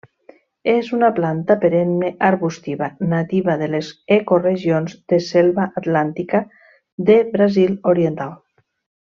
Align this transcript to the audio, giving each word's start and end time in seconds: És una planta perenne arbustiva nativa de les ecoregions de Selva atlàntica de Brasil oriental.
És 0.71 0.87
una 0.99 1.09
planta 1.17 1.57
perenne 1.65 2.09
arbustiva 2.29 2.87
nativa 3.11 3.57
de 3.59 3.67
les 3.75 3.91
ecoregions 4.17 4.97
de 5.13 5.21
Selva 5.27 5.67
atlàntica 5.83 6.43
de 7.11 7.21
Brasil 7.37 7.79
oriental. 7.95 8.35